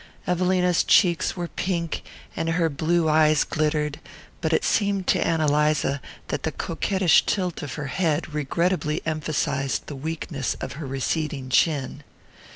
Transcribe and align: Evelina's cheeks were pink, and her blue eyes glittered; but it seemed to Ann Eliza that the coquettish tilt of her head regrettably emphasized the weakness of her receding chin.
Evelina's 0.25 0.83
cheeks 0.83 1.37
were 1.37 1.47
pink, 1.47 2.01
and 2.35 2.49
her 2.49 2.69
blue 2.69 3.07
eyes 3.07 3.43
glittered; 3.43 3.99
but 4.41 4.51
it 4.51 4.63
seemed 4.65 5.05
to 5.05 5.23
Ann 5.23 5.41
Eliza 5.41 6.01
that 6.29 6.41
the 6.41 6.51
coquettish 6.51 7.23
tilt 7.27 7.61
of 7.61 7.75
her 7.75 7.85
head 7.85 8.33
regrettably 8.33 9.01
emphasized 9.05 9.85
the 9.85 9.95
weakness 9.95 10.55
of 10.55 10.71
her 10.73 10.87
receding 10.87 11.49
chin. 11.49 12.01